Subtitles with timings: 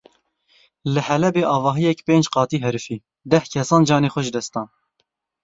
[0.93, 2.97] Li Helebê avahiyek pênc qatî herifî
[3.31, 4.67] deh kesan canê xwe ji dest dan.